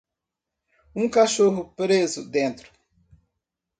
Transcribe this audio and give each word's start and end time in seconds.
um 0.95 1.07
cachorro 1.07 1.75
preso 1.75 2.27
dentro 2.27 2.67